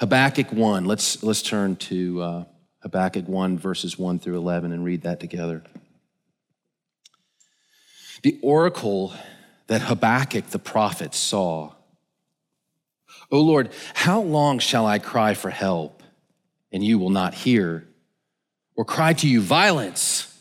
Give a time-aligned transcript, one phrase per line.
[0.00, 0.84] Habakkuk 1.
[0.84, 2.44] Let's, let's turn to uh,
[2.82, 5.64] Habakkuk 1, verses 1 through 11, and read that together.
[8.22, 9.12] The oracle
[9.66, 11.72] that Habakkuk the prophet saw.
[13.32, 16.02] O Lord, how long shall I cry for help,
[16.70, 17.86] and you will not hear?
[18.76, 20.32] Or cry to you violence,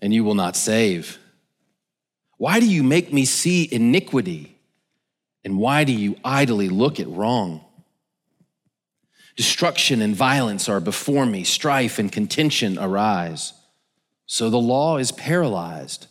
[0.00, 1.18] and you will not save?
[2.36, 4.56] Why do you make me see iniquity?
[5.44, 7.63] And why do you idly look at wrong?
[9.36, 13.52] Destruction and violence are before me, strife and contention arise.
[14.26, 16.06] So the law is paralyzed,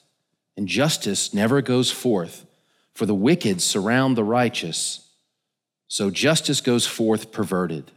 [0.57, 2.45] and justice never goes forth,
[2.93, 5.09] for the wicked surround the righteous.
[5.87, 7.91] So justice goes forth perverted.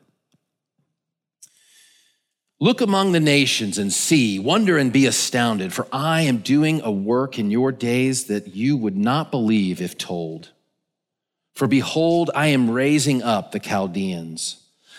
[2.58, 6.90] Look among the nations and see, wonder and be astounded, for I am doing a
[6.90, 10.50] work in your days that you would not believe if told.
[11.54, 14.62] For behold, I am raising up the Chaldeans,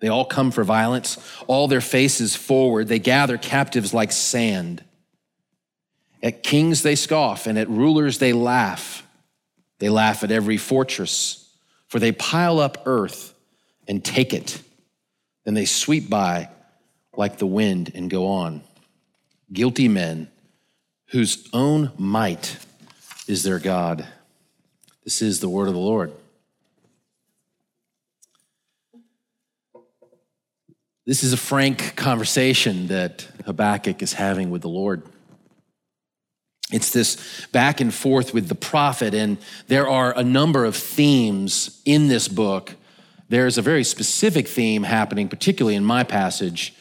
[0.00, 2.88] They all come for violence, all their faces forward.
[2.88, 4.82] They gather captives like sand.
[6.22, 9.06] At kings they scoff, and at rulers they laugh.
[9.78, 11.50] They laugh at every fortress,
[11.86, 13.34] for they pile up earth
[13.88, 14.60] and take it.
[15.44, 16.48] Then they sweep by
[17.16, 18.62] like the wind and go on
[19.52, 20.28] guilty men
[21.06, 22.56] whose own might
[23.26, 24.06] is their God.
[25.04, 26.12] This is the word of the Lord.
[31.06, 35.02] This is a frank conversation that Habakkuk is having with the Lord.
[36.70, 41.80] It's this back and forth with the prophet, and there are a number of themes
[41.86, 42.74] in this book.
[43.30, 46.74] There's a very specific theme happening, particularly in my passage,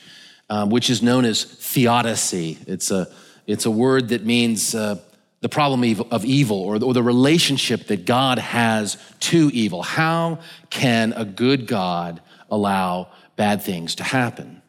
[0.49, 2.57] um, which is known as theodicy.
[2.67, 3.07] It's a,
[3.47, 4.99] it's a word that means uh,
[5.39, 9.81] the problem of evil or, or the relationship that God has to evil.
[9.81, 12.21] How can a good God
[12.51, 13.07] allow
[13.39, 14.61] bad things to happen?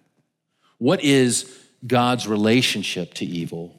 [0.78, 3.76] What is God's relationship to evil?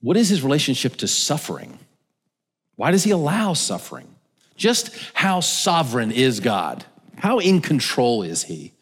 [0.00, 1.78] What is his relationship to suffering?
[2.74, 4.08] Why does he allow suffering?
[4.56, 6.84] Just how sovereign is God?
[7.18, 8.72] How in control is he?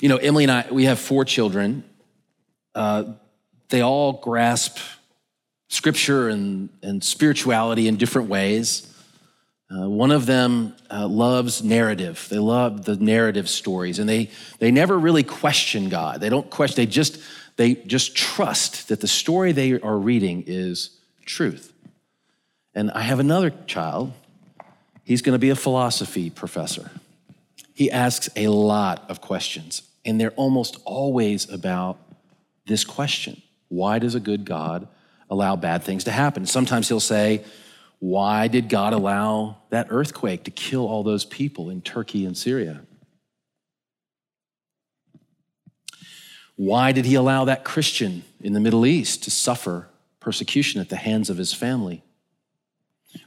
[0.00, 1.84] You know, Emily and I, we have four children.
[2.74, 3.12] Uh,
[3.68, 4.78] they all grasp
[5.68, 8.90] scripture and, and spirituality in different ways.
[9.74, 12.26] Uh, one of them uh, loves narrative.
[12.30, 16.20] They love the narrative stories, and they they never really question God.
[16.20, 16.76] They don't question.
[16.76, 17.18] They just
[17.56, 20.90] they just trust that the story they are reading is
[21.24, 21.72] truth.
[22.74, 24.12] And I have another child.
[25.04, 26.90] He's going to be a philosophy professor
[27.74, 31.98] he asks a lot of questions, and they're almost always about
[32.66, 34.88] this question Why does a good God
[35.28, 36.46] allow bad things to happen?
[36.46, 37.44] Sometimes he'll say,
[37.98, 42.82] Why did God allow that earthquake to kill all those people in Turkey and Syria?
[46.56, 49.88] Why did he allow that Christian in the Middle East to suffer
[50.20, 52.04] persecution at the hands of his family?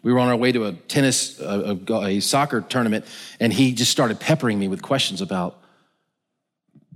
[0.01, 3.05] We were on our way to a tennis, a, a, a soccer tournament,
[3.39, 5.61] and he just started peppering me with questions about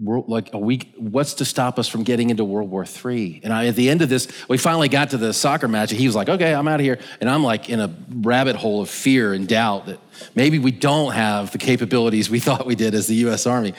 [0.02, 3.42] world, like a week, what's to stop us from getting into World War III?
[3.44, 6.00] And I, at the end of this, we finally got to the soccer match, and
[6.00, 7.00] he was like, okay, I'm out of here.
[7.20, 10.00] And I'm like in a rabbit hole of fear and doubt that
[10.36, 13.74] maybe we don't have the capabilities we thought we did as the US Army.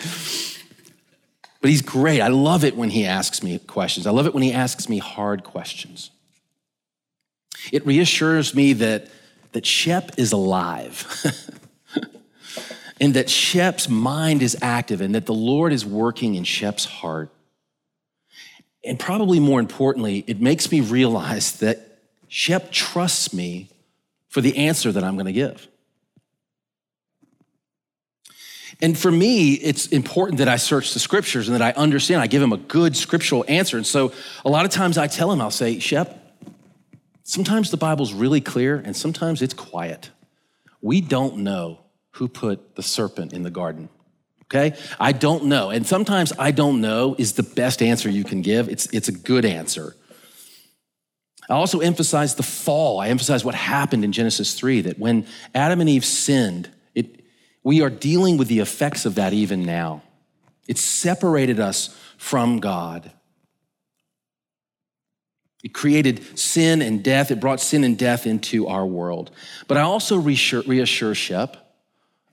[1.60, 2.20] But he's great.
[2.20, 4.06] I love it when he asks me questions.
[4.06, 6.10] I love it when he asks me hard questions.
[7.70, 9.06] It reassures me that,
[9.52, 11.06] that Shep is alive.
[13.02, 17.30] and that Shep's mind is active and that the Lord is working in Shep's heart.
[18.84, 21.98] And probably more importantly, it makes me realize that
[22.28, 23.68] Shep trusts me
[24.28, 25.66] for the answer that I'm going to give.
[28.80, 32.22] And for me, it's important that I search the scriptures and that I understand.
[32.22, 33.76] I give him a good scriptural answer.
[33.76, 34.12] And so
[34.44, 36.22] a lot of times I tell him, I'll say, Shep,
[37.24, 40.10] Sometimes the Bible's really clear and sometimes it's quiet.
[40.80, 41.81] We don't know
[42.12, 43.88] who put the serpent in the garden.
[44.44, 44.76] Okay?
[45.00, 45.70] I don't know.
[45.70, 48.68] And sometimes I don't know is the best answer you can give.
[48.68, 49.96] It's, it's a good answer.
[51.48, 53.00] I also emphasize the fall.
[53.00, 57.24] I emphasize what happened in Genesis 3 that when Adam and Eve sinned, it,
[57.64, 60.02] We are dealing with the effects of that even now.
[60.68, 63.10] It separated us from God.
[65.64, 67.30] It created sin and death.
[67.30, 69.30] It brought sin and death into our world.
[69.66, 71.56] But I also reassure, reassure Shep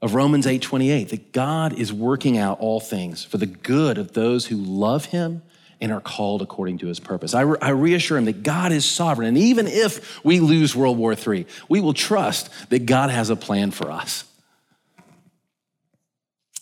[0.02, 4.48] of Romans 8:28 that God is working out all things for the good of those
[4.48, 5.42] who love him
[5.82, 7.34] and are called according to his purpose.
[7.34, 9.28] I, re- I reassure him that God is sovereign.
[9.30, 13.36] And even if we lose World War III, we will trust that God has a
[13.36, 14.26] plan for us.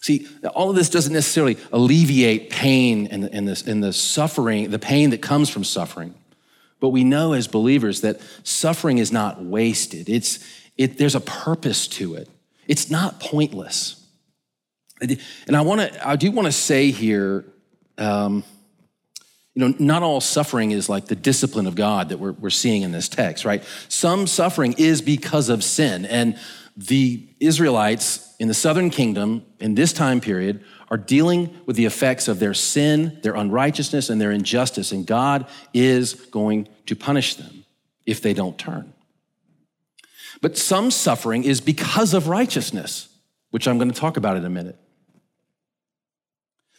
[0.02, 4.80] See, all of this doesn't necessarily alleviate pain and, and, this, and the suffering, the
[4.80, 6.14] pain that comes from suffering.
[6.80, 10.08] But we know as believers that suffering is not wasted.
[10.08, 10.40] It's,
[10.78, 12.30] it, there's a purpose to it.
[12.68, 14.04] It's not pointless.
[15.02, 17.46] And I want to, I do want to say here,
[17.98, 18.44] um,
[19.54, 22.84] you know, not all suffering is like the discipline of God that we're, we're seeing
[22.84, 23.64] in this text, right?
[23.90, 26.06] Some suffering is because of sin.
[26.06, 26.38] And
[26.76, 32.28] the Israelites in the southern kingdom in this time period are dealing with the effects
[32.28, 34.92] of their sin, their unrighteousness, and their injustice.
[34.92, 37.66] And God is going to punish them
[38.06, 38.94] if they don't turn.
[40.42, 43.10] But some suffering is because of righteousness,
[43.52, 44.78] which I'm going to talk about in a minute.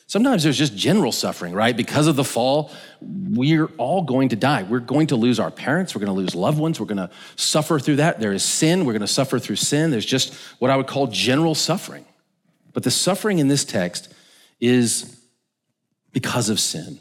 [0.07, 1.77] Sometimes there's just general suffering, right?
[1.77, 2.71] Because of the fall,
[3.03, 4.63] we're all going to die.
[4.63, 5.95] We're going to lose our parents.
[5.95, 6.81] We're going to lose loved ones.
[6.81, 8.19] We're going to suffer through that.
[8.19, 8.87] There is sin.
[8.87, 9.91] We're going to suffer through sin.
[9.91, 12.07] There's just what I would call general suffering.
[12.73, 14.11] But the suffering in this text
[14.61, 15.21] is
[16.13, 17.01] because of sin.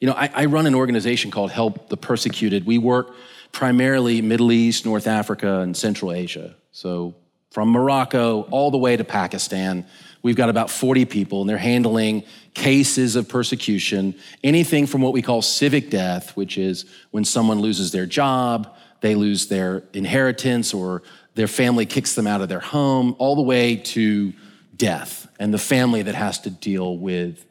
[0.00, 2.64] You know, I, I run an organization called Help the Persecuted.
[2.64, 3.14] We work
[3.56, 6.54] primarily Middle East, North Africa, and Central Asia.
[6.72, 7.14] So
[7.50, 9.86] from Morocco all the way to Pakistan
[10.26, 15.22] We've got about 40 people, and they're handling cases of persecution, anything from what we
[15.22, 21.04] call civic death, which is when someone loses their job, they lose their inheritance, or
[21.36, 24.32] their family kicks them out of their home, all the way to
[24.76, 27.46] death and the family that has to deal with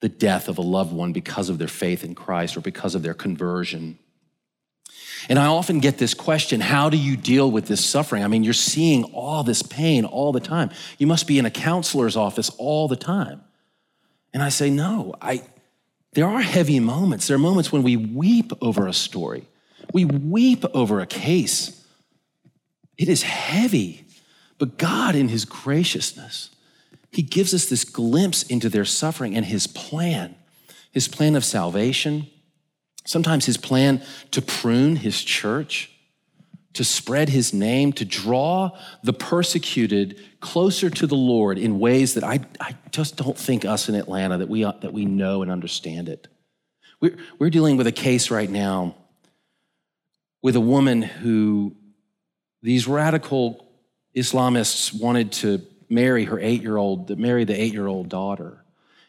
[0.00, 3.02] the death of a loved one because of their faith in Christ or because of
[3.02, 3.98] their conversion.
[5.28, 8.24] And I often get this question how do you deal with this suffering?
[8.24, 10.70] I mean, you're seeing all this pain all the time.
[10.98, 13.42] You must be in a counselor's office all the time.
[14.32, 15.42] And I say, no, I,
[16.12, 17.26] there are heavy moments.
[17.26, 19.46] There are moments when we weep over a story,
[19.92, 21.76] we weep over a case.
[22.96, 24.04] It is heavy,
[24.58, 26.50] but God, in His graciousness,
[27.10, 30.36] He gives us this glimpse into their suffering and His plan,
[30.92, 32.28] His plan of salvation
[33.10, 35.90] Sometimes his plan to prune his church,
[36.74, 38.70] to spread his name, to draw
[39.02, 43.88] the persecuted closer to the Lord in ways that I, I just don't think us
[43.88, 46.28] in Atlanta that we, that we know and understand it.
[47.00, 48.94] We're, we're dealing with a case right now
[50.40, 51.74] with a woman who
[52.62, 53.66] these radical
[54.14, 58.64] Islamists wanted to marry her eight year old, marry the eight year old daughter.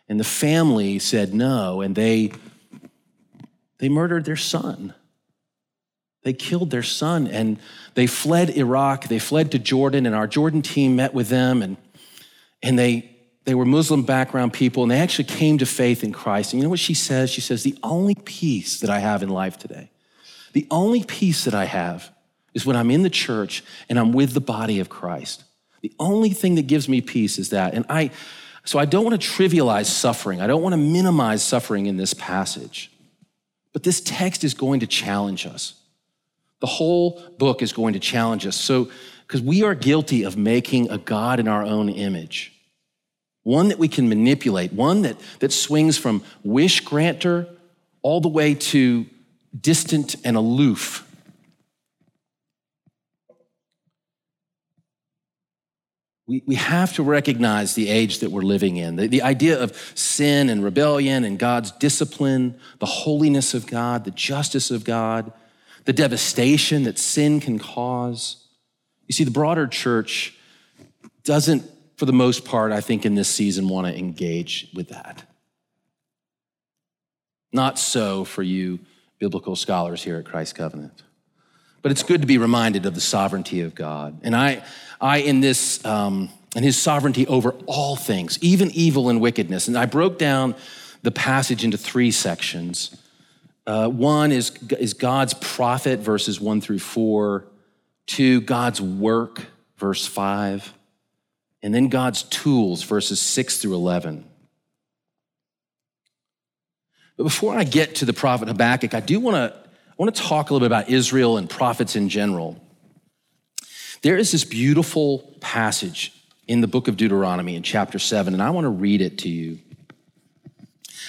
[0.09, 2.31] And the family said no, and they
[3.81, 4.93] they murdered their son.
[6.21, 7.57] They killed their son and
[7.95, 9.07] they fled Iraq.
[9.07, 11.77] They fled to Jordan, and our Jordan team met with them, and,
[12.61, 13.09] and they,
[13.45, 16.53] they were Muslim background people, and they actually came to faith in Christ.
[16.53, 17.31] And you know what she says?
[17.31, 19.89] She says, The only peace that I have in life today,
[20.53, 22.11] the only peace that I have
[22.53, 25.43] is when I'm in the church and I'm with the body of Christ.
[25.81, 27.73] The only thing that gives me peace is that.
[27.73, 28.11] And I,
[28.63, 30.39] so I don't want to trivialize suffering.
[30.39, 32.91] I don't want to minimize suffering in this passage.
[33.73, 35.75] But this text is going to challenge us.
[36.59, 38.55] The whole book is going to challenge us.
[38.55, 38.91] So,
[39.25, 42.53] because we are guilty of making a God in our own image,
[43.43, 47.47] one that we can manipulate, one that, that swings from wish granter
[48.01, 49.05] all the way to
[49.59, 51.07] distant and aloof.
[56.31, 58.95] We, we have to recognize the age that we're living in.
[58.95, 64.11] The, the idea of sin and rebellion and God's discipline, the holiness of God, the
[64.11, 65.33] justice of God,
[65.83, 68.47] the devastation that sin can cause.
[69.07, 70.33] You see, the broader church
[71.25, 75.23] doesn't, for the most part, I think, in this season, want to engage with that.
[77.51, 78.79] Not so for you
[79.19, 81.03] biblical scholars here at Christ Covenant.
[81.81, 84.19] But it's good to be reminded of the sovereignty of God.
[84.23, 84.63] And I,
[84.99, 89.67] I in this, um, and his sovereignty over all things, even evil and wickedness.
[89.67, 90.55] And I broke down
[91.01, 92.95] the passage into three sections.
[93.65, 97.45] Uh, one is, is God's prophet, verses one through four.
[98.05, 99.45] Two, God's work,
[99.77, 100.73] verse five.
[101.63, 104.25] And then God's tools, verses six through 11.
[107.17, 109.60] But before I get to the prophet Habakkuk, I do want to
[110.01, 112.59] I want to talk a little bit about Israel and prophets in general.
[114.01, 116.11] There is this beautiful passage
[116.47, 119.29] in the book of Deuteronomy in chapter 7, and I want to read it to
[119.29, 119.59] you.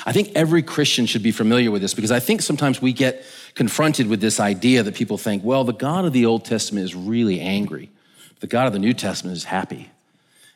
[0.05, 3.25] I think every Christian should be familiar with this because I think sometimes we get
[3.55, 6.95] confronted with this idea that people think, well, the God of the Old Testament is
[6.95, 7.89] really angry,
[8.41, 9.91] the God of the New Testament is happy.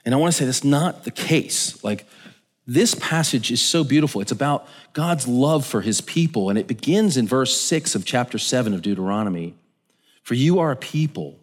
[0.05, 1.83] And I want to say that's not the case.
[1.83, 2.07] Like,
[2.67, 4.21] this passage is so beautiful.
[4.21, 8.39] It's about God's love for his people, and it begins in verse 6 of chapter
[8.39, 9.55] 7 of Deuteronomy.
[10.23, 11.39] For you are a people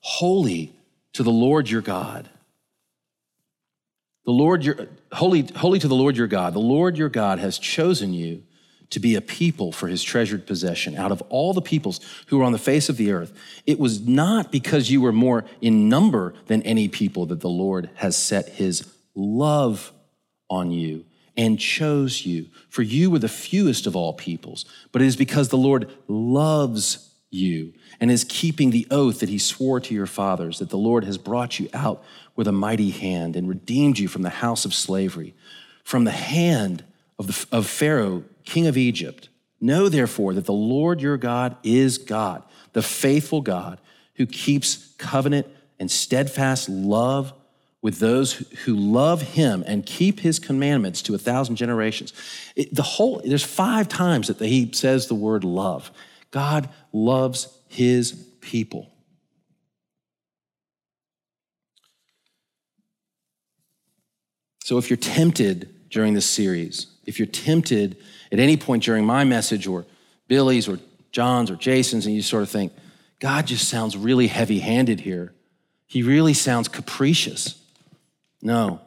[0.00, 0.72] holy
[1.14, 2.28] to the Lord your God.
[4.24, 6.54] The Lord your holy, holy to the Lord your God.
[6.54, 8.44] The Lord your God has chosen you
[8.90, 12.44] to be a people for his treasured possession out of all the peoples who are
[12.44, 13.32] on the face of the earth.
[13.66, 17.90] It was not because you were more in number than any people that the Lord
[17.96, 19.92] has set his love
[20.50, 21.04] on you
[21.36, 24.64] and chose you, for you were the fewest of all peoples.
[24.90, 29.38] But it is because the Lord loves you and is keeping the oath that he
[29.38, 32.02] swore to your fathers, that the Lord has brought you out
[32.34, 35.34] with a mighty hand and redeemed you from the house of slavery,
[35.84, 36.84] from the hand
[37.18, 39.28] of, the, of Pharaoh, king of Egypt.
[39.60, 43.80] Know therefore that the Lord your God is God, the faithful God
[44.14, 45.46] who keeps covenant
[45.78, 47.32] and steadfast love
[47.80, 48.32] with those
[48.64, 52.12] who love him and keep his commandments to a thousand generations.
[52.56, 55.90] It, the whole, there's five times that he says the word love.
[56.30, 58.90] God loves his people.
[64.64, 67.96] So if you're tempted during this series, if you're tempted
[68.30, 69.86] at any point during my message or
[70.26, 70.78] Billy's or
[71.10, 72.72] John's or Jason's, and you sort of think,
[73.18, 75.32] God just sounds really heavy handed here.
[75.86, 77.54] He really sounds capricious.
[78.42, 78.80] No.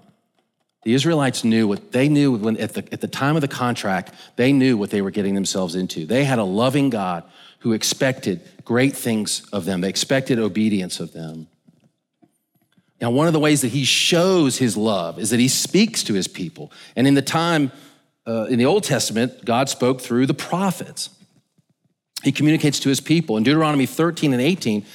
[0.84, 4.14] The Israelites knew what they knew when, at, the, at the time of the contract,
[4.36, 6.06] they knew what they were getting themselves into.
[6.06, 7.24] They had a loving God
[7.60, 11.48] who expected great things of them, they expected obedience of them.
[13.00, 16.14] Now, one of the ways that he shows his love is that he speaks to
[16.14, 16.72] his people.
[16.96, 17.72] And in the time,
[18.28, 21.10] uh, in the Old Testament, God spoke through the prophets.
[22.24, 23.38] He communicates to his people.
[23.38, 24.86] In Deuteronomy 13 and 18,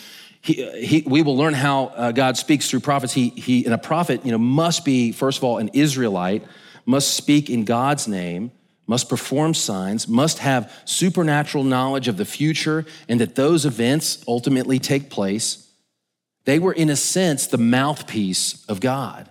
[0.46, 3.12] he, he, we will learn how uh, God speaks through prophets.
[3.12, 6.44] He, he, and a prophet, you know, must be, first of all, an Israelite,
[6.84, 8.52] must speak in God's name,
[8.86, 14.78] must perform signs, must have supernatural knowledge of the future and that those events ultimately
[14.78, 15.68] take place.
[16.44, 19.28] They were, in a sense, the mouthpiece of God.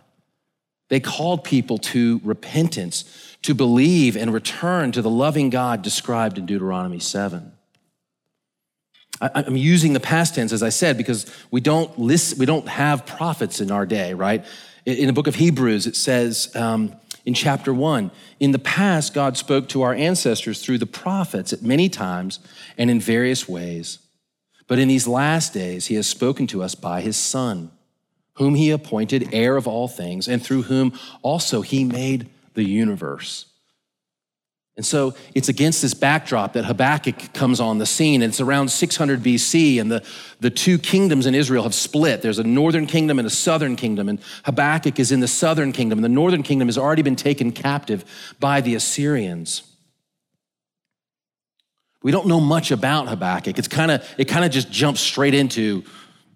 [0.89, 6.45] They called people to repentance, to believe and return to the loving God described in
[6.45, 7.54] Deuteronomy 7.
[9.21, 13.05] I'm using the past tense, as I said, because we don't list, we don't have
[13.05, 14.43] prophets in our day, right?
[14.85, 16.93] In the book of Hebrews, it says um,
[17.25, 21.61] in chapter one, in the past, God spoke to our ancestors through the prophets at
[21.61, 22.39] many times
[22.77, 23.99] and in various ways.
[24.67, 27.71] But in these last days, he has spoken to us by his Son,
[28.33, 33.45] whom he appointed heir of all things, and through whom also he made the universe.
[34.77, 38.21] And so it's against this backdrop that Habakkuk comes on the scene.
[38.21, 40.03] And it's around 600 BC, and the,
[40.41, 42.21] the two kingdoms in Israel have split.
[42.21, 45.99] There's a northern kingdom and a southern kingdom, and Habakkuk is in the southern kingdom.
[45.99, 48.03] And the northern kingdom has already been taken captive
[48.39, 49.63] by the Assyrians.
[52.03, 53.57] We don't know much about Habakkuk.
[53.57, 55.83] It's kind of it kind of just jumps straight into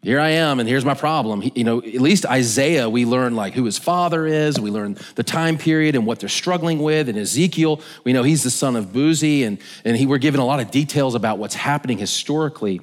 [0.01, 1.43] here I am, and here's my problem.
[1.55, 4.57] You know, at least Isaiah, we learn like who his father is.
[4.57, 7.09] We learn the time period and what they're struggling with.
[7.09, 10.45] And Ezekiel, we know he's the son of Buzi, and, and he, we're given a
[10.45, 12.79] lot of details about what's happening historically.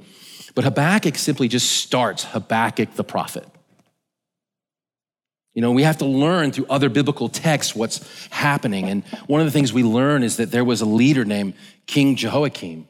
[0.55, 3.49] But Habakkuk simply just starts Habakkuk the prophet.
[5.55, 8.91] You know, we have to learn through other biblical texts what's happening.
[8.91, 11.55] And one of the things we learn is that there was a leader named
[11.87, 12.89] King Jehoiakim.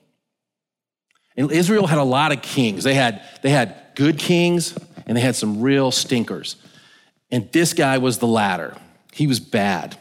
[1.37, 2.85] And Israel had a lot of kings.
[2.85, 4.77] They had, they had good kings
[5.07, 6.57] and they had some real stinkers.
[7.31, 8.77] And this guy was the latter.
[9.13, 9.99] He was bad.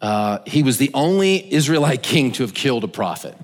[0.00, 3.36] Uh, he was the only Israelite king to have killed a prophet.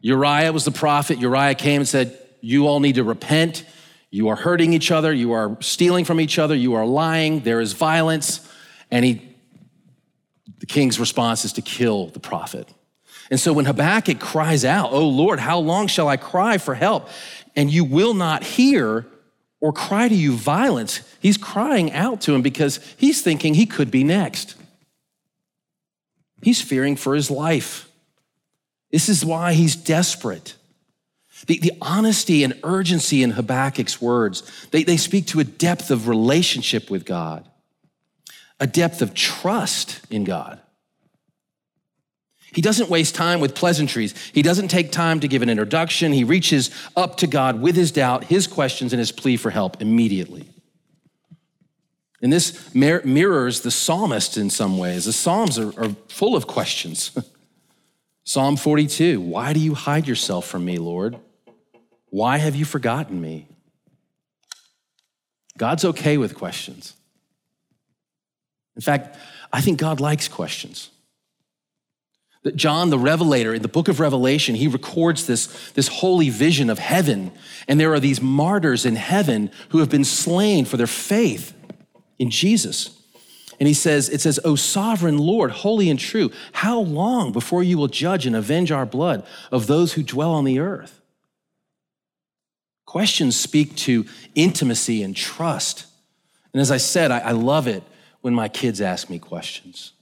[0.00, 1.18] Uriah was the prophet.
[1.18, 3.64] Uriah came and said, You all need to repent.
[4.10, 5.12] You are hurting each other.
[5.12, 6.54] You are stealing from each other.
[6.54, 7.40] You are lying.
[7.40, 8.48] There is violence.
[8.90, 9.36] And he,
[10.58, 12.72] the king's response is to kill the prophet.
[13.30, 17.08] And so when Habakkuk cries out, Oh Lord, how long shall I cry for help?
[17.56, 19.06] and you will not hear
[19.60, 21.00] or cry to you violence.
[21.18, 24.54] He's crying out to him because he's thinking he could be next.
[26.42, 27.88] He's fearing for his life.
[28.92, 30.54] This is why he's desperate.
[31.46, 36.08] The, the honesty and urgency in Habakkuk's words, they, they speak to a depth of
[36.08, 37.48] relationship with God,
[38.60, 40.60] a depth of trust in God.
[42.56, 44.14] He doesn't waste time with pleasantries.
[44.32, 46.10] He doesn't take time to give an introduction.
[46.14, 49.82] He reaches up to God with his doubt, his questions, and his plea for help
[49.82, 50.48] immediately.
[52.22, 55.04] And this mirrors the psalmist in some ways.
[55.04, 57.10] The Psalms are, are full of questions.
[58.24, 61.18] Psalm 42 Why do you hide yourself from me, Lord?
[62.08, 63.48] Why have you forgotten me?
[65.58, 66.94] God's okay with questions.
[68.74, 69.18] In fact,
[69.52, 70.88] I think God likes questions.
[72.42, 76.70] That John, the Revelator, in the book of Revelation, he records this, this holy vision
[76.70, 77.32] of heaven.
[77.66, 81.52] And there are these martyrs in heaven who have been slain for their faith
[82.18, 82.96] in Jesus.
[83.58, 87.78] And he says, It says, O sovereign Lord, holy and true, how long before you
[87.78, 91.00] will judge and avenge our blood of those who dwell on the earth?
[92.84, 95.86] Questions speak to intimacy and trust.
[96.52, 97.82] And as I said, I, I love it
[98.20, 99.92] when my kids ask me questions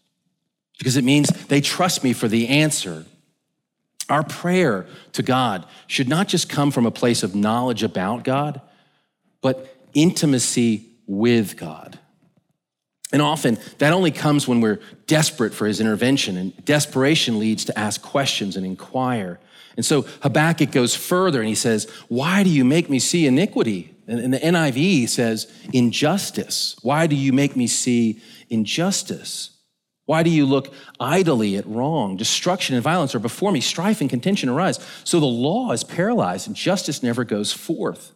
[0.78, 3.06] because it means they trust me for the answer.
[4.08, 8.60] Our prayer to God should not just come from a place of knowledge about God,
[9.40, 11.98] but intimacy with God.
[13.12, 17.78] And often that only comes when we're desperate for his intervention, and desperation leads to
[17.78, 19.38] ask questions and inquire.
[19.76, 23.94] And so Habakkuk goes further and he says, Why do you make me see iniquity?
[24.06, 26.76] And the NIV says, injustice.
[26.82, 29.50] Why do you make me see injustice?
[30.06, 32.16] Why do you look idly at wrong?
[32.16, 34.78] Destruction and violence are before me, strife and contention arise.
[35.04, 38.12] So the law is paralyzed and justice never goes forth.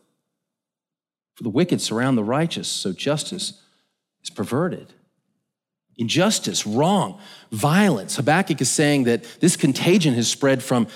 [1.35, 3.63] For the wicked surround the righteous, so justice
[4.23, 4.93] is perverted.
[5.97, 8.17] Injustice, wrong, violence.
[8.17, 10.87] Habakkuk is saying that this contagion has spread from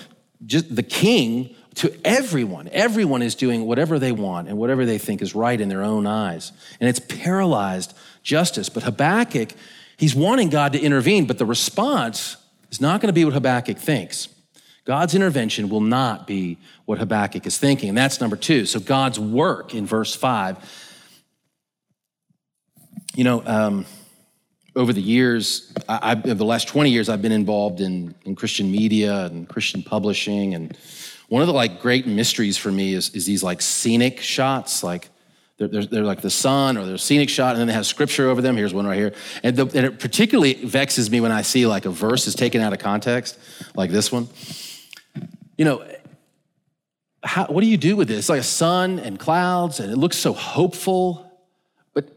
[0.45, 2.69] just the king to everyone.
[2.71, 6.05] Everyone is doing whatever they want and whatever they think is right in their own
[6.05, 6.51] eyes.
[6.79, 8.69] And it's paralyzed justice.
[8.69, 9.53] But Habakkuk,
[9.97, 12.37] he's wanting God to intervene, but the response
[12.71, 14.29] is not going to be what Habakkuk thinks.
[14.85, 17.89] God's intervention will not be what Habakkuk is thinking.
[17.89, 18.65] And that's number two.
[18.65, 20.57] So God's work in verse five.
[23.15, 23.85] You know, um,
[24.75, 28.71] over the years, I, I, the last 20 years, I've been involved in, in Christian
[28.71, 30.75] media and Christian publishing and
[31.33, 35.09] one of the like great mysteries for me is, is these like scenic shots, like
[35.57, 38.29] they're, they're, they're, like the sun or they're scenic shot, and then they have scripture
[38.29, 38.57] over them.
[38.57, 39.13] Here's one right here.
[39.43, 42.61] And, the, and it particularly vexes me when I see like a verse is taken
[42.61, 43.37] out of context,
[43.75, 44.27] like this one.
[45.57, 45.85] You know,
[47.23, 48.19] how, what do you do with this?
[48.19, 51.31] It's like a sun and clouds, and it looks so hopeful,
[51.93, 52.09] but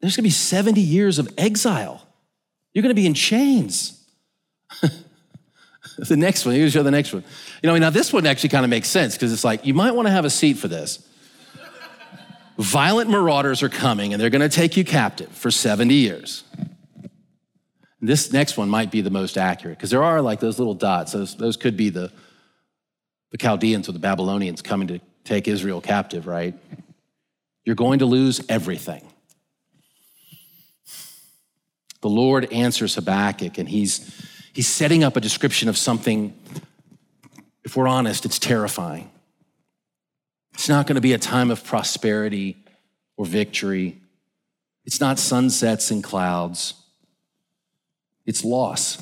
[0.00, 2.06] there's gonna be 70 years of exile.
[2.72, 4.06] You're gonna be in chains.
[5.98, 7.24] the next one, show the next one.
[7.62, 9.94] You know, now this one actually kind of makes sense because it's like, you might
[9.94, 11.04] want to have a seat for this.
[12.58, 16.44] Violent marauders are coming and they're going to take you captive for 70 years.
[18.00, 21.12] This next one might be the most accurate because there are like those little dots.
[21.12, 22.12] Those, those could be the,
[23.30, 26.54] the Chaldeans or the Babylonians coming to take Israel captive, right?
[27.64, 29.06] You're going to lose everything.
[32.00, 36.34] The Lord answers Habakkuk and he's, he's setting up a description of something
[37.68, 39.10] if we're honest, it's terrifying.
[40.58, 42.56] It's not going to be a time of prosperity
[43.16, 44.00] or victory.
[44.84, 46.74] It's not sunsets and clouds.
[48.26, 49.00] It's loss,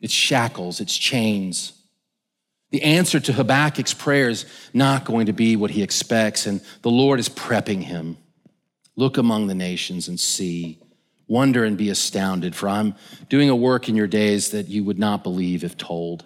[0.00, 1.72] it's shackles, it's chains.
[2.70, 6.92] The answer to Habakkuk's prayer is not going to be what he expects, and the
[6.92, 8.16] Lord is prepping him.
[8.94, 10.78] Look among the nations and see.
[11.26, 12.94] Wonder and be astounded, for I'm
[13.28, 16.24] doing a work in your days that you would not believe if told.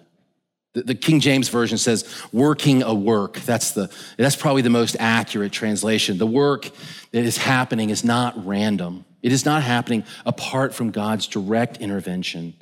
[0.73, 3.39] The, King James Version says, working a work.
[3.41, 6.17] That's, the, that's probably the most accurate translation.
[6.17, 6.69] The work
[7.11, 12.55] that is happening is not random, it is not happening apart from God's direct intervention.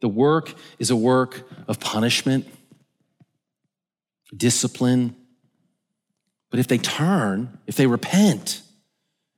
[0.00, 2.46] The work is a work of punishment,
[4.34, 5.16] discipline.
[6.50, 8.62] But if they turn, if they repent,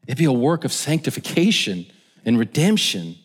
[0.07, 1.87] it'd be a work of sanctification
[2.25, 3.17] and redemption.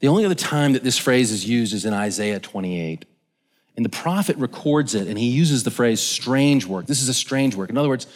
[0.00, 3.04] The only other time that this phrase is used is in Isaiah 28.
[3.76, 6.86] And the prophet records it and he uses the phrase strange work.
[6.86, 7.70] This is a strange work.
[7.70, 8.06] In other words,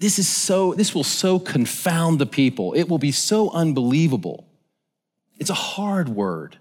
[0.00, 2.72] this is so this will so confound the people.
[2.72, 4.48] It will be so unbelievable.
[5.38, 6.58] It's a hard word.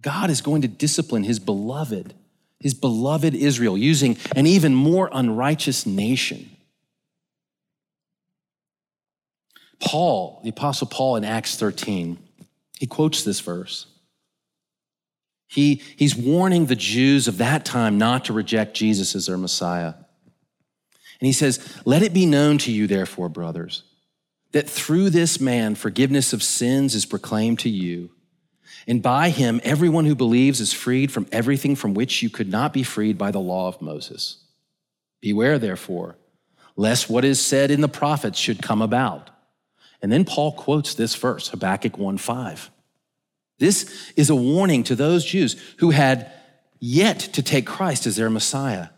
[0.00, 2.14] God is going to discipline his beloved,
[2.60, 6.50] his beloved Israel using an even more unrighteous nation.
[9.80, 12.18] Paul, the apostle Paul in Acts 13,
[12.78, 13.86] he quotes this verse.
[15.46, 19.94] He, he's warning the Jews of that time not to reject Jesus as their Messiah.
[21.20, 23.84] And he says, Let it be known to you, therefore, brothers,
[24.52, 28.10] that through this man forgiveness of sins is proclaimed to you.
[28.86, 32.72] And by him, everyone who believes is freed from everything from which you could not
[32.72, 34.38] be freed by the law of Moses.
[35.20, 36.18] Beware, therefore,
[36.76, 39.30] lest what is said in the prophets should come about.
[40.04, 42.70] And then Paul quotes this verse, Habakkuk 1 5.
[43.58, 46.30] This is a warning to those Jews who had
[46.78, 48.88] yet to take Christ as their Messiah.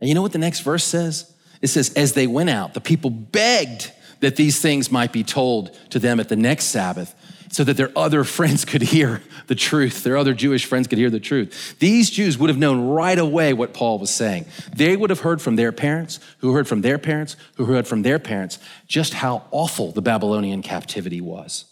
[0.00, 1.30] And you know what the next verse says?
[1.60, 5.78] It says, As they went out, the people begged that these things might be told
[5.90, 7.14] to them at the next Sabbath
[7.52, 10.02] so that their other friends could hear the truth.
[10.02, 11.76] Their other Jewish friends could hear the truth.
[11.78, 14.46] These Jews would have known right away what Paul was saying.
[14.74, 18.02] They would have heard from their parents, who heard from their parents, who heard from
[18.02, 21.66] their parents, just how awful the Babylonian captivity was.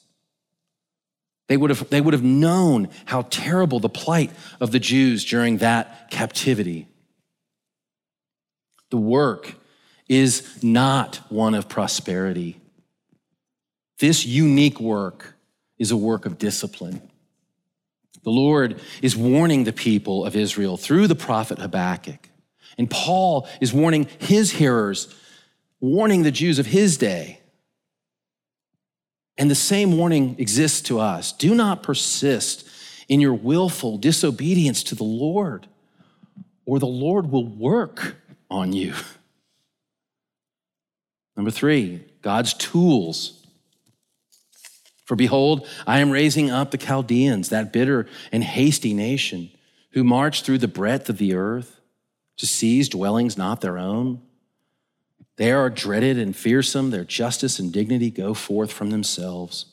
[1.48, 5.56] They would have, they would have known how terrible the plight of the Jews during
[5.58, 6.88] that captivity.
[8.90, 9.54] The work
[10.08, 12.60] is not one of prosperity.
[13.98, 15.36] This unique work
[15.80, 17.02] is a work of discipline.
[18.22, 22.28] The Lord is warning the people of Israel through the prophet Habakkuk.
[22.78, 25.12] And Paul is warning his hearers,
[25.80, 27.40] warning the Jews of his day.
[29.38, 31.32] And the same warning exists to us.
[31.32, 32.68] Do not persist
[33.08, 35.66] in your willful disobedience to the Lord,
[36.66, 38.16] or the Lord will work
[38.50, 38.94] on you.
[41.36, 43.39] Number three, God's tools.
[45.10, 49.50] For behold, I am raising up the Chaldeans, that bitter and hasty nation,
[49.90, 51.80] who march through the breadth of the earth
[52.36, 54.22] to seize dwellings not their own.
[55.34, 56.90] They are dreaded and fearsome.
[56.92, 59.66] Their justice and dignity go forth from themselves.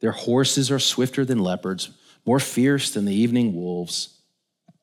[0.00, 1.88] Their horses are swifter than leopards,
[2.26, 4.13] more fierce than the evening wolves.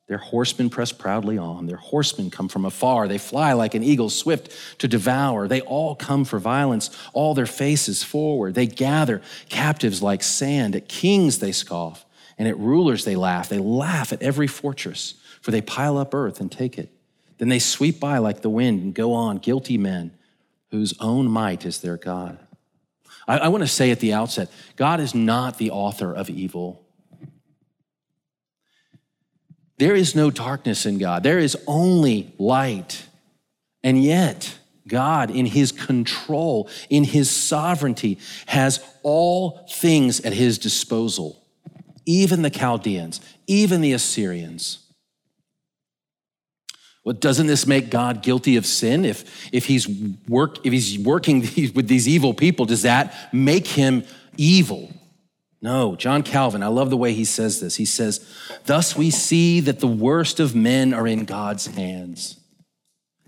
[0.08, 1.66] Their horsemen press proudly on.
[1.66, 3.08] Their horsemen come from afar.
[3.08, 5.48] They fly like an eagle swift to devour.
[5.48, 8.54] They all come for violence, all their faces forward.
[8.54, 10.76] They gather captives like sand.
[10.76, 12.04] At kings they scoff,
[12.36, 13.48] and at rulers they laugh.
[13.48, 16.92] They laugh at every fortress, for they pile up earth and take it.
[17.38, 20.12] Then they sweep by like the wind and go on, guilty men
[20.70, 22.38] whose own might is their God.
[23.28, 26.81] I, I want to say at the outset God is not the author of evil.
[29.82, 33.04] There is no darkness in God, there is only light.
[33.82, 41.44] And yet, God, in his control, in his sovereignty, has all things at his disposal,
[42.06, 44.86] even the Chaldeans, even the Assyrians.
[47.02, 49.04] Well, doesn't this make God guilty of sin?
[49.04, 49.88] If, if, he's
[50.28, 51.40] work, if he's working
[51.74, 54.04] with these evil people, does that make him
[54.36, 54.92] evil?
[55.62, 57.76] No, John Calvin, I love the way he says this.
[57.76, 58.28] He says,
[58.66, 62.40] Thus we see that the worst of men are in God's hands,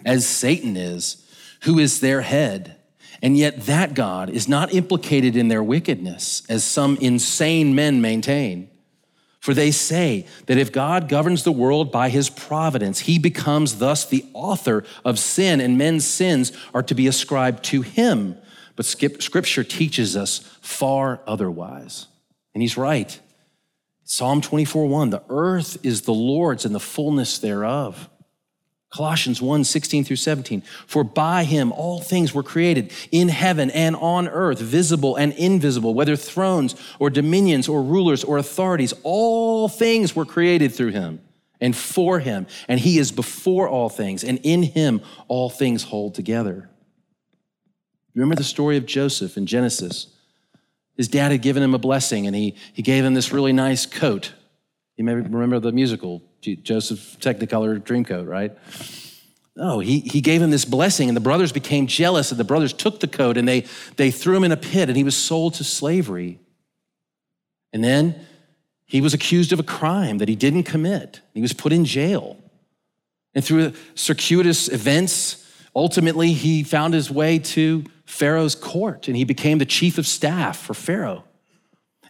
[0.05, 1.25] as Satan is,
[1.63, 2.77] who is their head.
[3.23, 8.69] And yet that God is not implicated in their wickedness, as some insane men maintain.
[9.39, 14.05] For they say that if God governs the world by his providence, he becomes thus
[14.05, 18.37] the author of sin, and men's sins are to be ascribed to him.
[18.75, 22.09] But scripture teaches us far otherwise.
[22.55, 23.19] And he's right.
[24.05, 28.09] Psalm 24 1 The earth is the Lord's and the fullness thereof.
[28.95, 30.63] Colossians 1 16 through 17.
[30.87, 35.95] For by him all things were created in heaven and on earth, visible and invisible,
[35.95, 41.21] whether thrones or dominions or rulers or authorities, all things were created through him
[41.61, 42.47] and for him.
[42.69, 46.71] And he is before all things, and in him all things hold together.
[48.15, 50.14] Remember the story of Joseph in Genesis?
[50.97, 53.87] His dad had given him a blessing and he, he gave him this really nice
[53.87, 54.33] coat.
[54.97, 58.57] You may remember the musical, Joseph Technicolor Dreamcoat, right?
[59.57, 62.73] No, he, he gave him this blessing, and the brothers became jealous, and the brothers
[62.73, 63.65] took the coat and they,
[63.97, 66.41] they threw him in a pit, and he was sold to slavery.
[67.73, 68.27] And then
[68.85, 71.21] he was accused of a crime that he didn't commit.
[71.35, 72.37] He was put in jail.
[73.35, 75.44] And through circuitous events,
[75.75, 80.59] ultimately he found his way to Pharaoh's court and he became the chief of staff
[80.59, 81.25] for Pharaoh.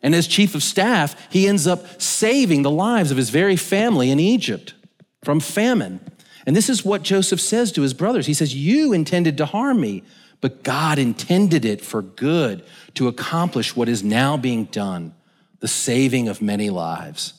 [0.02, 4.10] And as chief of staff, he ends up saving the lives of his very family
[4.10, 4.74] in Egypt
[5.22, 6.00] from famine.
[6.46, 8.26] And this is what Joseph says to his brothers.
[8.26, 10.02] He says, You intended to harm me,
[10.42, 12.62] but God intended it for good
[12.94, 15.14] to accomplish what is now being done
[15.60, 17.32] the saving of many lives.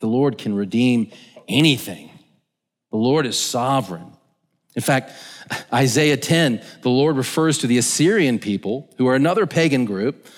[0.00, 1.10] The Lord can redeem
[1.48, 2.10] anything,
[2.94, 4.12] the Lord is sovereign.
[4.76, 5.10] In fact,
[5.72, 10.28] Isaiah 10, the Lord refers to the Assyrian people, who are another pagan group,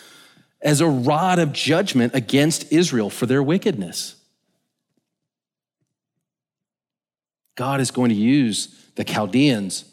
[0.63, 4.17] as a rod of judgment against Israel for their wickedness.
[7.57, 9.85] God is going to use the Chaldeans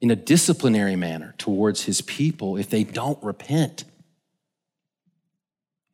[0.00, 3.82] in a disciplinary manner towards his people if they don't repent.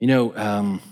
[0.01, 0.83] You know, um,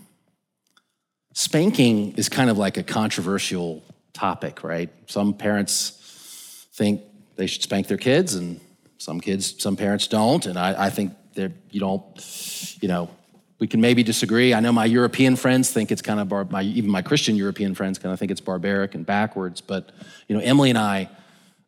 [1.35, 4.91] spanking is kind of like a controversial topic, right?
[5.07, 7.03] Some parents think
[7.37, 8.61] they should spank their kids, and
[8.99, 10.45] some kids, some parents don't.
[10.47, 13.09] And I, I think that you don't, you know,
[13.59, 14.55] we can maybe disagree.
[14.55, 17.75] I know my European friends think it's kind of bar- my, even my Christian European
[17.75, 19.61] friends kind of think it's barbaric and backwards.
[19.61, 19.91] But
[20.29, 21.09] you know, Emily and I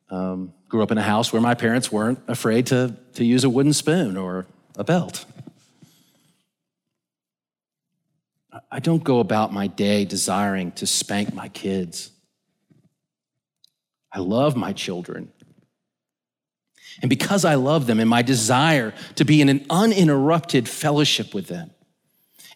[0.09, 3.51] um, grew up in a house where my parents weren't afraid to to use a
[3.51, 5.25] wooden spoon or a belt.
[8.71, 12.11] I don't go about my day desiring to spank my kids.
[14.13, 15.33] I love my children.
[17.01, 21.47] And because I love them and my desire to be in an uninterrupted fellowship with
[21.47, 21.71] them,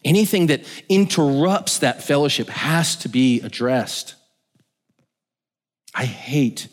[0.05, 4.15] anything that interrupts that fellowship has to be addressed.
[5.95, 6.69] I hate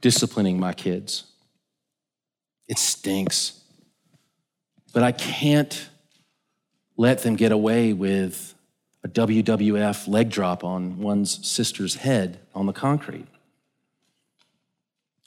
[0.00, 1.24] disciplining my kids.
[2.68, 3.62] It stinks.
[4.92, 5.88] But I can't
[6.96, 8.54] let them get away with
[9.04, 13.26] a WWF leg drop on one's sister's head on the concrete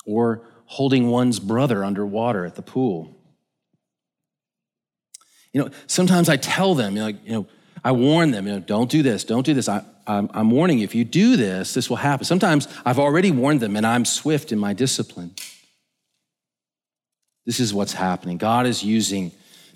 [0.05, 3.17] or holding one's brother underwater at the pool.
[5.53, 7.47] You know, sometimes I tell them, you know, like, you know
[7.83, 9.67] I warn them, you know, don't do this, don't do this.
[9.67, 12.25] I, I'm, I'm warning you, if you do this, this will happen.
[12.25, 15.31] Sometimes I've already warned them and I'm swift in my discipline.
[17.45, 18.37] This is what's happening.
[18.37, 19.31] God is using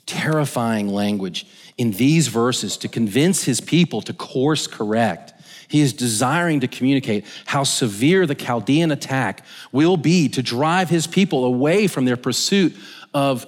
[0.06, 5.34] terrifying language in these verses to convince his people to course correct.
[5.68, 11.08] He is desiring to communicate how severe the Chaldean attack will be to drive his
[11.08, 12.76] people away from their pursuit
[13.14, 13.46] of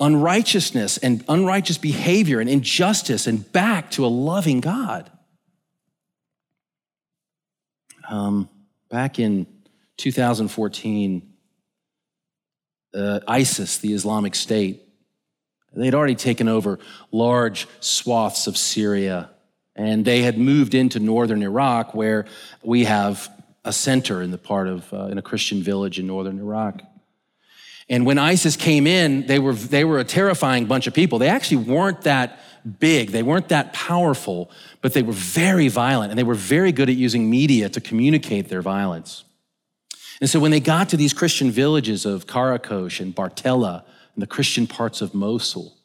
[0.00, 5.10] unrighteousness and unrighteous behavior and injustice and back to a loving God.
[8.08, 8.48] Um,
[8.90, 9.46] back in
[9.96, 11.34] 2014,
[12.94, 14.82] uh, ISIS, the Islamic State,
[15.72, 16.78] they'd already taken over
[17.10, 19.30] large swaths of Syria,
[19.76, 22.26] and they had moved into northern Iraq, where
[22.62, 23.28] we have
[23.64, 26.82] a center in the part of uh, in a Christian village in northern Iraq.
[27.88, 31.18] And when ISIS came in, they were, they were a terrifying bunch of people.
[31.18, 32.40] They actually weren't that
[32.78, 36.88] big, they weren't that powerful, but they were very violent and they were very good
[36.88, 39.24] at using media to communicate their violence.
[40.20, 43.84] And so when they got to these Christian villages of Karakosh and Bartella
[44.14, 45.76] and the Christian parts of Mosul,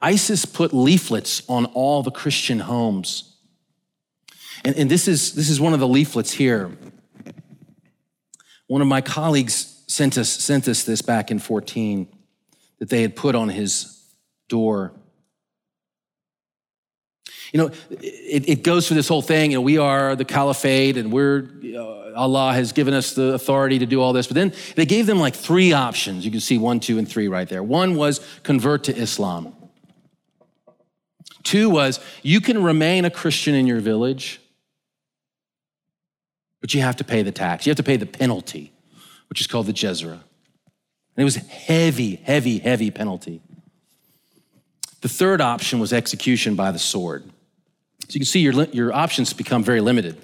[0.00, 3.36] ISIS put leaflets on all the Christian homes.
[4.64, 6.70] And, and this, is, this is one of the leaflets here.
[8.66, 12.08] One of my colleagues sent us, sent us this back in 14
[12.78, 14.04] that they had put on his
[14.48, 14.92] door.
[17.52, 19.52] You know, it, it goes through this whole thing.
[19.52, 23.78] You know, we are the caliphate and we're, uh, Allah has given us the authority
[23.78, 24.26] to do all this.
[24.26, 26.24] But then they gave them like three options.
[26.24, 27.62] You can see one, two, and three right there.
[27.62, 29.54] One was convert to Islam.
[31.46, 34.40] Two was you can remain a Christian in your village,
[36.60, 37.66] but you have to pay the tax.
[37.66, 38.72] You have to pay the penalty
[39.28, 40.12] which is called the Jizya.
[40.12, 40.20] And
[41.16, 43.40] it was heavy, heavy, heavy penalty.
[45.00, 47.24] The third option was execution by the sword.
[48.08, 50.16] So you can see your, your options become very limited.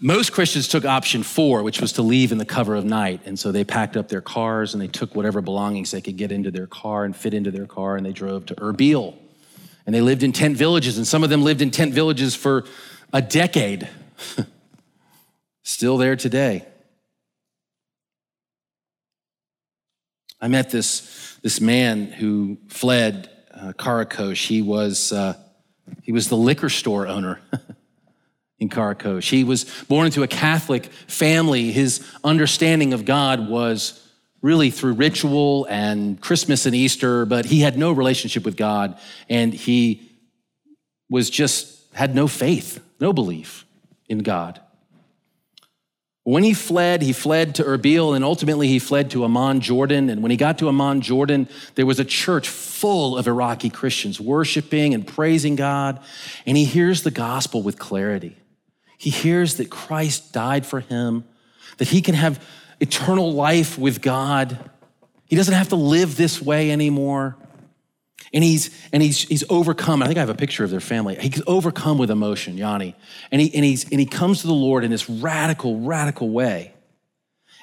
[0.00, 3.22] Most Christians took option four, which was to leave in the cover of night.
[3.24, 6.30] And so they packed up their cars and they took whatever belongings they could get
[6.30, 9.14] into their car and fit into their car, and they drove to Erbil.
[9.86, 12.64] And they lived in tent villages, and some of them lived in tent villages for
[13.12, 13.88] a decade.
[15.62, 16.66] Still there today.
[20.40, 24.46] I met this, this man who fled uh, Karakosh.
[24.46, 25.34] He was, uh,
[26.02, 27.40] he was the liquor store owner
[28.58, 29.30] in Karakosh.
[29.30, 31.72] He was born into a Catholic family.
[31.72, 34.05] His understanding of God was
[34.46, 38.96] really through ritual and Christmas and Easter, but he had no relationship with God
[39.28, 40.08] and he
[41.10, 43.66] was just had no faith, no belief
[44.08, 44.60] in God.
[46.22, 50.10] When he fled, he fled to Erbil and ultimately he fled to Amman, Jordan.
[50.10, 54.20] And when he got to Amman, Jordan, there was a church full of Iraqi Christians
[54.20, 56.00] worshiping and praising God.
[56.44, 58.36] And he hears the gospel with clarity.
[58.96, 61.24] He hears that Christ died for him,
[61.78, 62.40] that he can have
[62.80, 64.70] eternal life with God.
[65.26, 67.36] He doesn't have to live this way anymore.
[68.32, 70.02] And he's and he's he's overcome.
[70.02, 71.16] I think I have a picture of their family.
[71.16, 72.96] He's overcome with emotion, Yanni.
[73.30, 76.74] And he and he's and he comes to the Lord in this radical, radical way.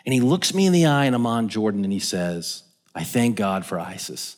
[0.06, 3.36] And he looks me in the eye and Amman Jordan, and he says, I thank
[3.38, 4.38] God for ISIS.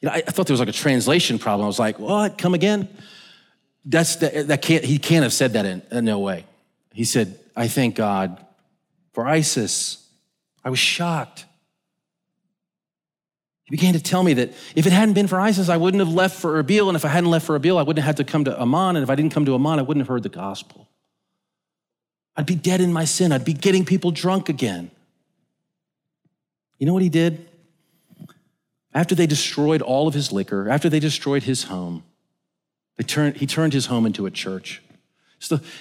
[0.00, 1.64] You know, I, I thought there was like a translation problem.
[1.64, 2.36] I was like, what?
[2.36, 2.88] Come again?
[3.84, 6.46] That's that, that can't he can't have said that in, in no way.
[6.92, 8.44] He said, I thank God
[9.12, 10.08] for ISIS.
[10.64, 11.46] I was shocked.
[13.64, 16.12] He began to tell me that if it hadn't been for ISIS, I wouldn't have
[16.12, 16.88] left for Erbil.
[16.88, 18.96] And if I hadn't left for Erbil, I wouldn't have had to come to Amman.
[18.96, 20.88] And if I didn't come to Amman, I wouldn't have heard the gospel.
[22.36, 23.32] I'd be dead in my sin.
[23.32, 24.90] I'd be getting people drunk again.
[26.78, 27.48] You know what he did?
[28.94, 32.04] After they destroyed all of his liquor, after they destroyed his home,
[33.06, 34.82] turned, he turned his home into a church.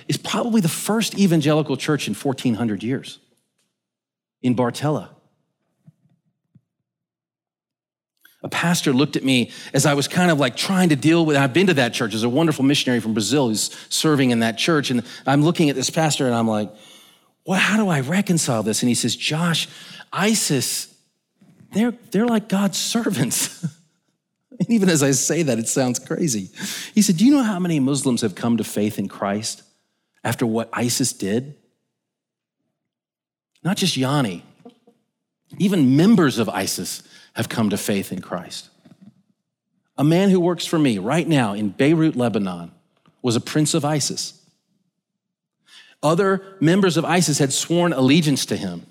[0.07, 3.19] It's, probably the first evangelical church in 1400 years
[4.41, 5.09] in Bartella.
[8.43, 11.37] A pastor looked at me as I was kind of like trying to deal with.
[11.37, 12.11] I've been to that church.
[12.11, 14.89] There's a wonderful missionary from Brazil who's serving in that church.
[14.89, 16.71] And I'm looking at this pastor and I'm like,
[17.45, 18.81] well, how do I reconcile this?
[18.81, 19.67] And he says, Josh,
[20.11, 20.93] ISIS,
[21.71, 23.63] they're, they're like God's servants.
[24.61, 26.49] and even as I say that, it sounds crazy.
[26.93, 29.63] He said, Do you know how many Muslims have come to faith in Christ
[30.23, 31.55] after what ISIS did?
[33.63, 34.43] Not just Yanni,
[35.57, 37.01] even members of ISIS
[37.33, 38.69] have come to faith in Christ.
[39.97, 42.71] A man who works for me right now in Beirut, Lebanon,
[43.21, 44.39] was a prince of ISIS.
[46.03, 48.85] Other members of ISIS had sworn allegiance to him,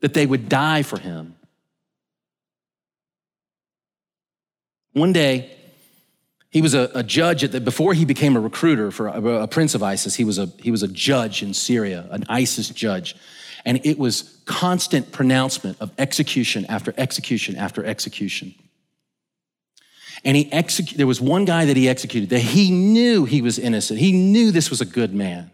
[0.00, 1.36] that they would die for him.
[4.92, 5.50] One day,
[6.50, 9.74] he was a, a judge the, before he became a recruiter for a, a prince
[9.74, 10.14] of ISIS.
[10.14, 13.16] He was a, he was a judge in Syria, an ISIS judge.
[13.64, 18.54] And it was constant pronouncement of execution after execution after execution.
[20.24, 23.58] And he executed, there was one guy that he executed that he knew he was
[23.58, 23.98] innocent.
[23.98, 25.50] He knew this was a good man.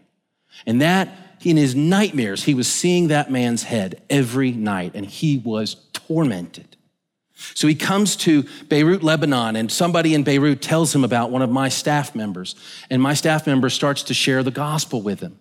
[0.65, 1.09] And that,
[1.41, 6.75] in his nightmares, he was seeing that man's head every night and he was tormented.
[7.53, 11.49] So he comes to Beirut, Lebanon, and somebody in Beirut tells him about one of
[11.49, 12.55] my staff members.
[12.89, 15.39] And my staff member starts to share the gospel with him.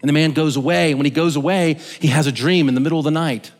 [0.00, 0.90] And the man goes away.
[0.90, 3.50] And when he goes away, he has a dream in the middle of the night.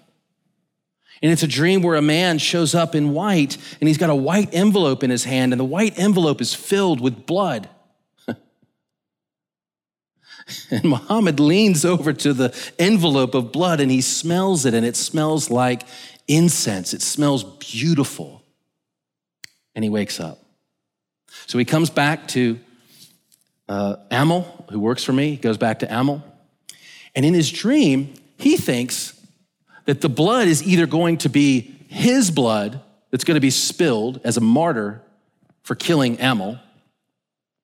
[1.22, 4.14] And it's a dream where a man shows up in white and he's got a
[4.14, 7.70] white envelope in his hand, and the white envelope is filled with blood.
[10.70, 14.94] and Muhammad leans over to the envelope of blood and he smells it, and it
[14.94, 15.84] smells like
[16.28, 16.94] incense.
[16.94, 18.42] It smells beautiful.
[19.74, 20.38] And he wakes up.
[21.46, 22.58] So he comes back to
[23.68, 26.22] uh, Amal, who works for me, goes back to Amal.
[27.14, 29.20] And in his dream, he thinks
[29.86, 34.20] that the blood is either going to be his blood that's going to be spilled
[34.24, 35.02] as a martyr
[35.62, 36.58] for killing Amal,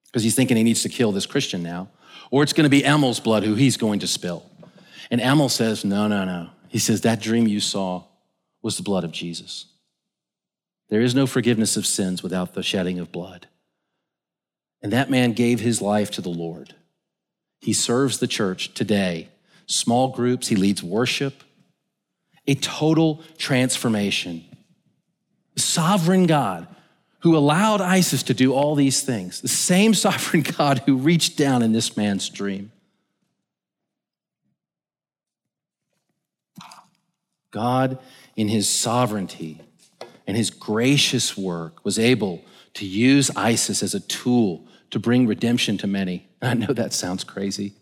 [0.07, 1.89] because he's thinking he needs to kill this Christian now,
[2.31, 4.45] or it's going to be Amal's blood who he's going to spill.
[5.11, 6.51] And Amal says, No, no, no.
[6.69, 8.05] He says, That dream you saw
[8.63, 9.67] was the blood of Jesus.
[10.89, 13.49] There is no forgiveness of sins without the shedding of blood.
[14.83, 16.75] And that man gave his life to the Lord.
[17.61, 19.29] He serves the church today,
[19.67, 21.45] small groups, he leads worship,
[22.47, 24.45] a total transformation.
[25.57, 26.67] Sovereign God
[27.21, 31.63] who allowed ISIS to do all these things, the same sovereign God who reached down
[31.63, 32.73] in this man's dream.
[37.53, 37.99] God,
[38.37, 39.61] in his sovereignty
[40.27, 45.79] and his gracious work, was able to use ISIS as a tool to bring redemption
[45.79, 46.29] to many.
[46.43, 47.75] I know that sounds crazy.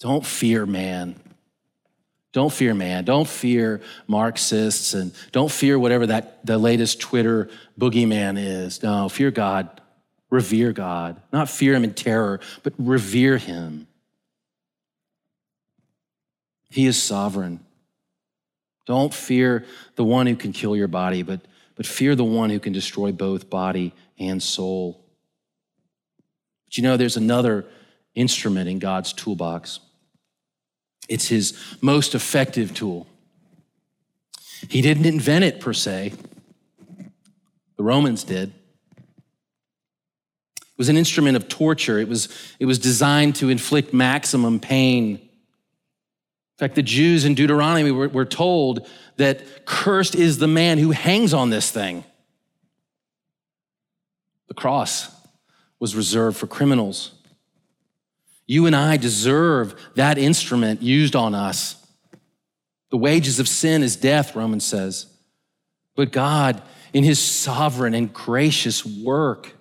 [0.00, 1.18] Don't fear man.
[2.32, 3.04] Don't fear man.
[3.04, 8.82] Don't fear Marxists and don't fear whatever that the latest Twitter boogeyman is.
[8.82, 9.80] No, fear God.
[10.30, 11.20] Revere God.
[11.30, 13.86] Not fear him in terror, but revere him.
[16.70, 17.60] He is sovereign.
[18.86, 19.64] Don't fear
[19.96, 21.40] the one who can kill your body, but,
[21.76, 25.04] but fear the one who can destroy both body and soul.
[26.66, 27.66] But you know, there's another
[28.14, 29.80] instrument in God's toolbox.
[31.08, 33.06] It's his most effective tool.
[34.68, 36.12] He didn't invent it per se,
[37.76, 38.52] the Romans did.
[40.60, 45.28] It was an instrument of torture, it was, it was designed to inflict maximum pain.
[46.62, 51.34] Fact, the Jews in Deuteronomy were, were told that cursed is the man who hangs
[51.34, 52.04] on this thing.
[54.46, 55.10] The cross
[55.80, 57.16] was reserved for criminals.
[58.46, 61.84] You and I deserve that instrument used on us.
[62.92, 65.06] The wages of sin is death, Romans says.
[65.96, 66.62] But God,
[66.92, 69.52] in his sovereign and gracious work,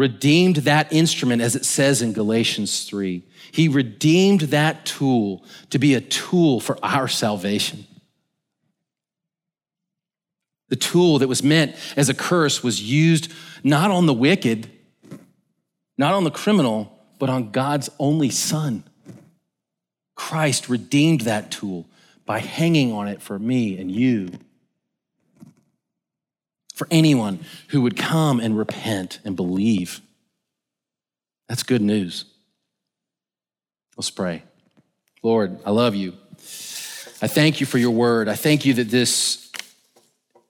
[0.00, 3.22] redeemed that instrument as it says in Galatians 3.
[3.52, 7.86] He redeemed that tool to be a tool for our salvation.
[10.70, 13.30] The tool that was meant as a curse was used
[13.62, 14.70] not on the wicked,
[15.98, 18.84] not on the criminal, but on God's only Son.
[20.14, 21.86] Christ redeemed that tool
[22.24, 24.30] by hanging on it for me and you.
[26.80, 30.00] For anyone who would come and repent and believe.
[31.46, 32.24] That's good news.
[33.98, 34.44] Let's pray.
[35.22, 36.14] Lord, I love you.
[37.20, 38.30] I thank you for your word.
[38.30, 39.52] I thank you that this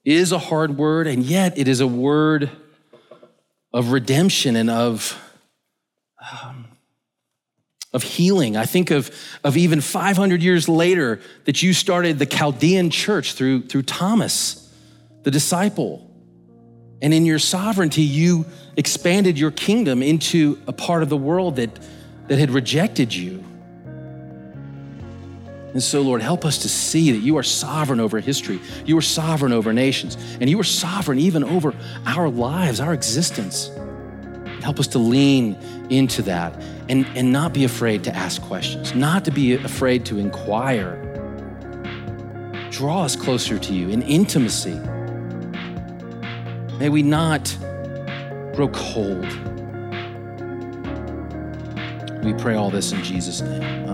[0.05, 2.49] is a hard word, and yet it is a word
[3.73, 5.21] of redemption and of,
[6.31, 6.63] um,
[7.91, 8.55] of healing.
[8.55, 9.11] I think of,
[9.43, 14.73] of even 500 years later that you started the Chaldean church through, through Thomas,
[15.23, 16.07] the disciple.
[17.01, 18.45] And in your sovereignty, you
[18.77, 21.69] expanded your kingdom into a part of the world that,
[22.27, 23.43] that had rejected you.
[25.73, 28.59] And so, Lord, help us to see that you are sovereign over history.
[28.85, 31.73] You are sovereign over nations, and you are sovereign even over
[32.05, 33.71] our lives, our existence.
[34.61, 35.55] Help us to lean
[35.89, 40.19] into that and, and not be afraid to ask questions, not to be afraid to
[40.19, 41.07] inquire.
[42.69, 44.77] Draw us closer to you in intimacy.
[46.81, 47.55] May we not
[48.55, 49.31] grow cold.
[52.23, 53.90] We pray all this in Jesus' name.